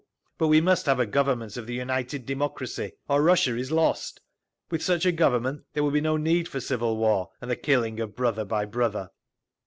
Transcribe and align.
But 0.39 0.47
we 0.47 0.61
must 0.61 0.87
have 0.87 0.99
a 0.99 1.05
Government 1.05 1.57
of 1.57 1.67
the 1.67 1.75
united 1.75 2.25
democracy, 2.25 2.93
or 3.07 3.21
Russia 3.21 3.55
is 3.55 3.71
lost! 3.71 4.19
With 4.71 4.81
such 4.81 5.05
a 5.05 5.11
Government 5.11 5.65
there 5.73 5.83
will 5.83 5.91
be 5.91 6.01
no 6.01 6.17
need 6.17 6.47
for 6.47 6.59
civil 6.59 6.97
war, 6.97 7.29
and 7.39 7.51
the 7.51 7.55
killing 7.55 7.99
of 7.99 8.15
brother 8.15 8.43
by 8.43 8.65
brother!" 8.65 9.11